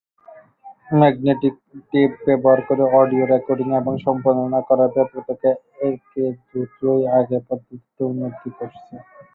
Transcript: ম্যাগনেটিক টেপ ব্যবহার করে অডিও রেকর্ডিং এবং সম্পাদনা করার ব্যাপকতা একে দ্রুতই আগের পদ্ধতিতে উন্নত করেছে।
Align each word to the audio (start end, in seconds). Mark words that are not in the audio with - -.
ম্যাগনেটিক 0.93 1.55
টেপ 1.91 2.11
ব্যবহার 2.25 2.59
করে 2.67 2.83
অডিও 2.99 3.23
রেকর্ডিং 3.27 3.67
এবং 3.79 3.93
সম্পাদনা 4.05 4.59
করার 4.67 4.89
ব্যাপকতা 4.95 5.49
একে 5.87 6.23
দ্রুতই 6.45 7.01
আগের 7.17 7.41
পদ্ধতিতে 7.49 8.01
উন্নত 8.09 8.33
করেছে। 8.57 8.95